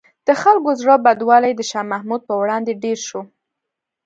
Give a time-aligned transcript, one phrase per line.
[0.27, 3.21] د خلکو زړه بدوالی د شاه محمود په وړاندې ډېر شو.